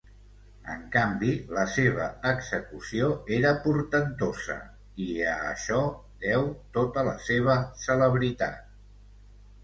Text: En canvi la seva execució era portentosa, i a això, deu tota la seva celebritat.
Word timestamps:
En 0.73 0.83
canvi 0.93 1.33
la 1.55 1.63
seva 1.73 2.05
execució 2.29 3.09
era 3.35 3.51
portentosa, 3.65 4.55
i 5.05 5.09
a 5.33 5.35
això, 5.49 5.77
deu 6.23 6.47
tota 6.79 7.03
la 7.09 7.13
seva 7.27 7.59
celebritat. 7.83 8.65